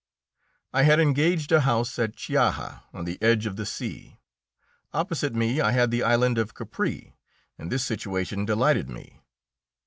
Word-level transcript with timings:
I 0.73 0.81
had 0.81 0.99
engaged 0.99 1.51
a 1.51 1.61
house 1.61 1.99
at 1.99 2.15
Chiaja 2.15 2.81
on 2.91 3.05
the 3.05 3.21
edge 3.21 3.45
of 3.45 3.55
the 3.55 3.67
sea. 3.67 4.17
Opposite 4.95 5.35
me 5.35 5.61
I 5.61 5.73
had 5.73 5.91
the 5.91 6.01
island 6.01 6.39
of 6.39 6.55
Capri, 6.55 7.13
and 7.59 7.71
this 7.71 7.85
situation 7.85 8.43
delighted 8.43 8.89
me. 8.89 9.21